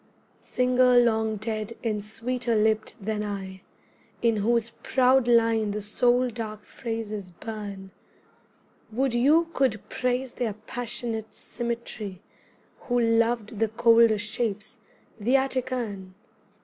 Singer 0.41 0.97
long 0.97 1.35
dead 1.35 1.77
and 1.83 2.03
sweeter 2.03 2.55
lipped 2.55 2.95
than 2.99 3.23
I, 3.23 3.61
In 4.23 4.37
whose 4.37 4.71
proud 4.81 5.27
line 5.27 5.69
the 5.69 5.79
soul 5.79 6.27
dark 6.29 6.65
phrases 6.65 7.29
burn, 7.29 7.91
Would 8.91 9.13
you 9.13 9.49
could 9.53 9.79
praise 9.89 10.33
their 10.33 10.53
passionate 10.53 11.35
symmetry, 11.35 12.19
Who 12.87 12.99
loved 12.99 13.59
the 13.59 13.67
colder 13.67 14.17
shapes, 14.17 14.79
the 15.19 15.35
Attic 15.35 15.71
urn. 15.71 16.15